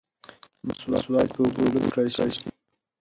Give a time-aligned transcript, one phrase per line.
[0.65, 2.47] مسواک باید په اوبو لوند کړل شي.